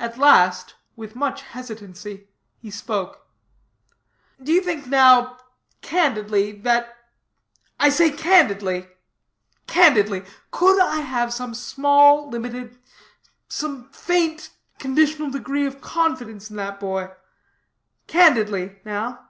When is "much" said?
1.14-1.40